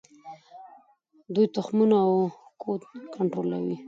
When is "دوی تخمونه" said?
1.33-1.95